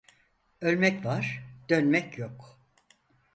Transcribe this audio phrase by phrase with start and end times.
[0.61, 2.59] Ölmek var, dönmek yok.